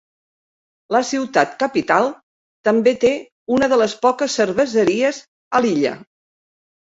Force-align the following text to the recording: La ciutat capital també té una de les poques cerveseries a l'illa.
La 0.93 1.01
ciutat 1.09 1.51
capital 1.63 2.09
també 2.69 2.93
té 3.03 3.11
una 3.59 3.69
de 3.75 3.79
les 3.83 3.95
poques 4.07 4.39
cerveseries 4.41 5.21
a 5.59 5.63
l'illa. 5.67 5.95